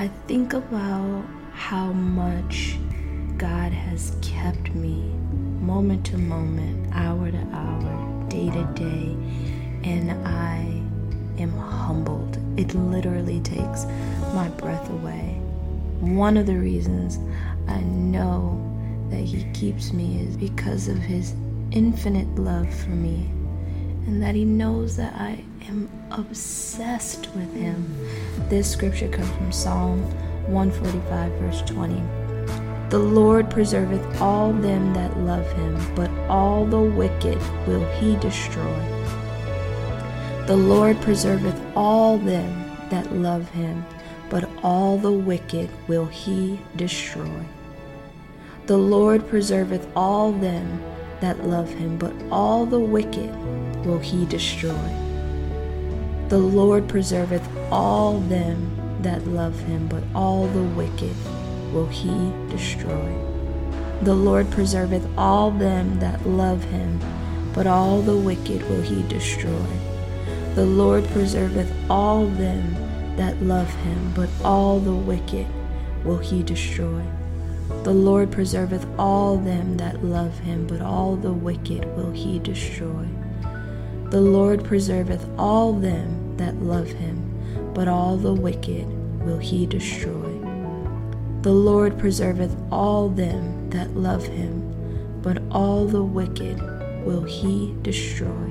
I 0.00 0.08
think 0.26 0.54
about 0.54 1.26
how 1.52 1.92
much 1.92 2.78
God 3.36 3.70
has 3.70 4.16
kept 4.22 4.74
me 4.74 5.12
moment 5.60 6.06
to 6.06 6.16
moment, 6.16 6.90
hour 6.94 7.30
to 7.30 7.46
hour, 7.52 8.28
day 8.30 8.48
to 8.48 8.64
day, 8.72 9.14
and 9.84 10.12
I 10.26 10.60
am 11.38 11.52
humbled. 11.52 12.38
It 12.56 12.74
literally 12.74 13.40
takes 13.40 13.84
my 14.32 14.48
breath 14.56 14.88
away. 14.88 15.38
One 16.00 16.38
of 16.38 16.46
the 16.46 16.56
reasons 16.56 17.18
I 17.68 17.80
know 17.80 18.58
that 19.10 19.20
He 19.20 19.44
keeps 19.52 19.92
me 19.92 20.22
is 20.22 20.34
because 20.34 20.88
of 20.88 20.96
His 20.96 21.34
infinite 21.72 22.36
love 22.36 22.72
for 22.72 22.88
me, 22.88 23.28
and 24.06 24.22
that 24.22 24.34
He 24.34 24.44
knows 24.44 24.96
that 24.96 25.14
I 25.14 25.44
am 25.68 25.88
obsessed 26.10 27.28
with 27.34 27.54
Him. 27.54 27.96
This 28.48 28.70
scripture 28.70 29.08
comes 29.08 29.30
from 29.30 29.52
Psalm 29.52 30.02
145, 30.46 31.32
verse 31.40 31.62
20. 31.62 32.02
The 32.90 32.98
Lord 32.98 33.48
preserveth 33.48 34.20
all 34.20 34.52
them 34.52 34.92
that 34.94 35.16
love 35.18 35.48
him, 35.52 35.78
but 35.94 36.10
all 36.28 36.64
the 36.64 36.80
wicked 36.80 37.38
will 37.68 37.84
he 38.00 38.16
destroy. 38.16 38.84
The 40.48 40.56
Lord 40.56 40.96
preserveth 40.96 41.60
all 41.76 42.18
them 42.18 42.64
that 42.88 43.12
love 43.14 43.48
him, 43.50 43.86
but 44.28 44.48
all 44.64 44.98
the 44.98 45.12
wicked 45.12 45.70
will 45.86 46.06
he 46.06 46.58
destroy. 46.74 47.44
The 48.66 48.76
Lord 48.76 49.22
preserveth 49.28 49.86
all 49.94 50.32
them 50.32 50.82
that 51.20 51.46
love 51.46 51.70
him, 51.70 51.96
but 51.96 52.12
all 52.32 52.66
the 52.66 52.80
wicked 52.80 53.30
will 53.84 53.98
he 53.98 54.24
destroy. 54.26 54.90
The 56.28 56.38
Lord 56.38 56.88
preserveth 56.88 57.46
all 57.72 58.20
them 58.20 58.76
that 59.02 59.26
love 59.26 59.58
him, 59.60 59.88
but 59.88 60.04
all 60.14 60.46
the 60.46 60.62
wicked 60.62 61.16
will 61.72 61.86
he 61.86 62.32
destroy. 62.48 63.14
The 64.02 64.14
Lord 64.14 64.46
preserveth 64.46 65.06
all 65.18 65.50
them 65.50 65.98
that 66.00 66.26
love 66.26 66.64
him, 66.64 67.00
but 67.52 67.66
all 67.66 68.00
the 68.00 68.16
wicked 68.16 68.62
will 68.70 68.82
he 68.82 69.02
destroy. 69.08 69.66
The 70.54 70.64
Lord 70.64 71.04
preserveth 71.04 71.70
all 71.90 72.26
them 72.26 72.76
that 73.16 73.42
love 73.42 73.70
him, 73.82 74.12
but 74.14 74.28
all 74.44 74.78
the 74.78 74.94
wicked 74.94 75.46
will 76.04 76.18
he 76.18 76.42
destroy. 76.42 77.02
The 77.82 77.92
Lord 77.92 78.30
preserveth 78.30 78.86
all 78.98 79.36
them 79.36 79.76
that 79.78 80.04
love 80.04 80.38
him, 80.40 80.66
but 80.66 80.80
all 80.80 81.16
the 81.16 81.32
wicked 81.32 81.84
will 81.96 82.10
he 82.10 82.38
destroy. 82.38 83.06
The 84.10 84.20
Lord 84.20 84.64
preserveth 84.64 85.24
all 85.38 85.72
them 85.72 86.36
that 86.36 86.56
love 86.56 86.88
him, 86.88 87.72
but 87.74 87.86
all 87.86 88.16
the 88.16 88.34
wicked 88.34 88.84
will 89.24 89.38
he 89.38 89.66
destroy. 89.66 90.32
The 91.42 91.52
Lord 91.52 91.96
preserveth 91.96 92.56
all 92.72 93.08
them 93.08 93.70
that 93.70 93.94
love 93.94 94.26
him, 94.26 95.20
but 95.22 95.40
all 95.52 95.86
the 95.86 96.02
wicked 96.02 96.60
will 97.06 97.22
he 97.22 97.72
destroy. 97.82 98.50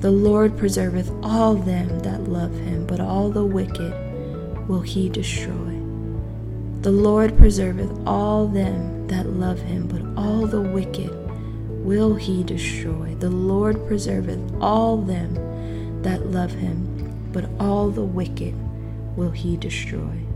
The 0.00 0.10
Lord 0.10 0.56
preserveth 0.56 1.10
all 1.22 1.54
them 1.54 2.00
that 2.00 2.22
love 2.22 2.54
him, 2.54 2.86
but 2.86 3.00
all 3.00 3.28
the 3.28 3.44
wicked 3.44 3.92
will 4.66 4.80
he 4.80 5.10
destroy. 5.10 5.78
The 6.80 6.90
Lord 6.90 7.36
preserveth 7.36 8.02
all 8.06 8.46
them 8.46 9.08
that 9.08 9.26
love 9.26 9.60
him, 9.60 9.88
but 9.88 10.00
all 10.16 10.46
the 10.46 10.62
wicked 10.62 11.27
will 11.88 12.16
he 12.16 12.42
destroy. 12.42 13.14
The 13.14 13.30
Lord 13.30 13.76
preserveth 13.86 14.58
all 14.60 14.98
them 14.98 16.02
that 16.02 16.26
love 16.26 16.52
him, 16.52 17.30
but 17.32 17.48
all 17.58 17.88
the 17.88 18.04
wicked 18.04 18.54
will 19.16 19.30
he 19.30 19.56
destroy. 19.56 20.27